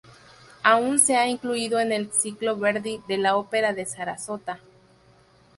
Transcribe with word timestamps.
Aún 0.63 0.93
no 0.93 0.97
se 0.97 1.15
ha 1.15 1.27
incluido 1.27 1.79
en 1.79 1.91
el 1.91 2.11
"Ciclo 2.11 2.57
Verdi" 2.57 3.03
de 3.07 3.19
la 3.19 3.37
Ópera 3.37 3.71
de 3.71 3.85
Sarasota. 3.85 4.59